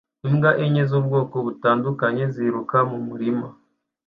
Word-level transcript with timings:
Imbwa 0.27 0.51
enye 0.65 0.83
z'ubwoko 0.89 1.35
butandukanye 1.45 2.23
ziruka 2.33 2.77
mu 2.89 2.99
murima 3.07 3.47